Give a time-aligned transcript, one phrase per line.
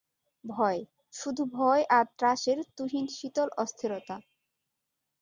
[0.43, 0.79] ভয়,
[1.13, 4.15] শুধু ভয় আর ত্রাসের তুহিন শীতল অস্থিরতা।